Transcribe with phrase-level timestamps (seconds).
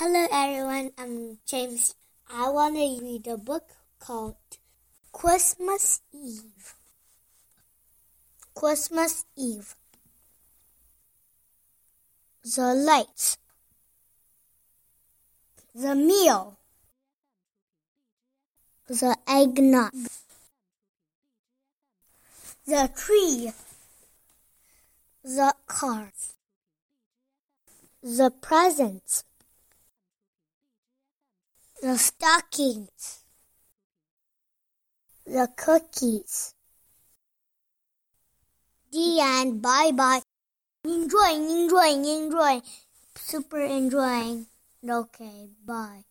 [0.00, 1.94] Hello everyone, I'm James.
[2.32, 3.68] I want to read a book
[3.98, 4.36] called
[5.12, 6.74] Christmas Eve.
[8.54, 9.76] Christmas Eve.
[12.42, 13.36] The lights.
[15.74, 16.56] The meal.
[18.86, 19.92] The eggnog.
[22.66, 23.52] The tree.
[25.22, 26.32] The cars.
[28.02, 29.24] The presents
[31.82, 33.24] the stockings,
[35.24, 36.54] the cookies.
[38.92, 39.62] The end.
[39.62, 40.22] Bye bye.
[40.84, 42.62] Enjoying, enjoying, enjoying.
[43.14, 44.46] Super enjoying.
[44.82, 46.09] Okay, bye.